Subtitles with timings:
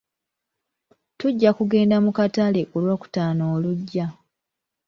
[1.17, 4.05] Tujja kugenda mu katale ku lwokutaano olujja.